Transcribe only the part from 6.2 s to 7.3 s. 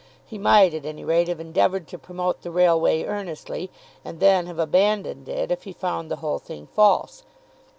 whole thing false.